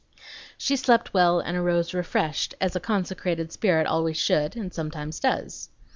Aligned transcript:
She 0.57 0.77
slept 0.77 1.13
well 1.13 1.39
and 1.39 1.55
arose 1.55 1.93
refreshed, 1.93 2.55
as 2.59 2.75
a 2.75 2.79
consecrated 2.79 3.51
spirit 3.51 3.85
always 3.85 4.17
should 4.17 4.55
and 4.55 4.73
sometimes 4.73 5.19
does. 5.19 5.69